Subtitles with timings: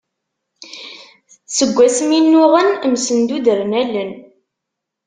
[1.55, 4.11] Seg asmi nnuɣen, msendudren allen.